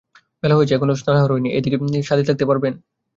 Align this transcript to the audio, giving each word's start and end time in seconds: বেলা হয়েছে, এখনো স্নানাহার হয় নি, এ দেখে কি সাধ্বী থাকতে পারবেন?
বেলা 0.43 0.55
হয়েছে, 0.57 0.73
এখনো 0.75 0.93
স্নানাহার 0.95 1.31
হয় 1.31 1.43
নি, 1.43 1.49
এ 1.51 1.59
দেখে 1.63 1.77
কি 1.83 2.07
সাধ্বী 2.09 2.25
থাকতে 2.29 2.45
পারবেন? 2.49 2.73